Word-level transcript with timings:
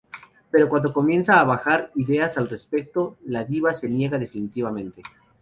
Pero 0.49 0.67
cuando 0.67 0.91
comienza 0.93 1.39
a 1.39 1.43
barajar 1.43 1.91
ideas 1.93 2.35
al 2.35 2.49
respecto, 2.49 3.19
la 3.23 3.43
diva 3.45 3.75
se 3.75 3.87
niega 3.87 4.17
definitivamente. 4.17 5.03